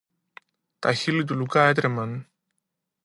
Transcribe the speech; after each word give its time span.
Τα 0.79 0.93
χείλη 0.93 1.23
του 1.23 1.35
Λουκά 1.35 1.67
έτρεμαν 1.67 2.27